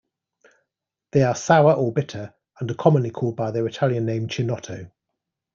They 1.11 1.21
are 1.21 1.35
sour 1.35 1.73
or 1.73 1.93
bitter 1.93 2.33
and 2.59 2.71
are 2.71 2.73
commonly 2.73 3.11
called 3.11 3.35
by 3.35 3.51
their 3.51 3.67
Italian 3.67 4.03
name, 4.03 4.27
"chinotto". 4.29 4.91